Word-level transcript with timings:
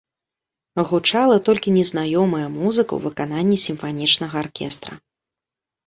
Гучала 0.91 1.35
толькі 1.51 1.75
незнаёмая 1.77 2.47
музыка 2.57 2.89
ў 2.95 2.99
выкананні 3.07 3.57
сімфанічнага 3.69 4.35
аркестра. 4.47 4.93